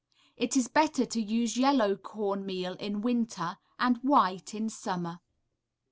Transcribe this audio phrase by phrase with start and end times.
[0.35, 5.19] It is better to use yellow corn meal in winter and white in summer.